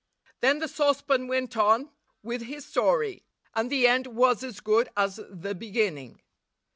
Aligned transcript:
Then 0.39 0.57
the 0.57 0.67
saucepan 0.67 1.27
went 1.27 1.55
on 1.55 1.91
with 2.23 2.41
his 2.41 2.65
story, 2.65 3.23
and 3.53 3.69
the 3.71 3.85
end 3.85 4.07
was 4.07 4.43
as 4.43 4.59
good 4.59 4.89
as 4.97 5.19
the 5.29 5.53
beginning. 5.53 6.23